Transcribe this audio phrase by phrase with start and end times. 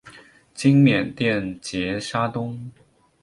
[0.55, 2.71] 今缅甸杰沙东。